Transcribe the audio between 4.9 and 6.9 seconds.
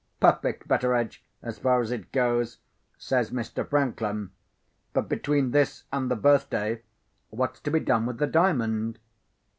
"But between this and the birthday,